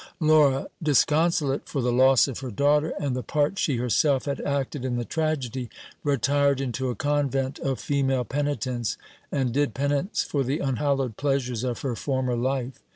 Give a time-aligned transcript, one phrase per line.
[0.19, 4.41] Laura, disconsolate for the loss of her daugh ter, and the part she herself had
[4.41, 5.69] acted in the tragedy,
[6.03, 8.97] retired into a convent of female penitents,
[9.31, 12.79] and did penance for the unhallowed pleasures of her former life.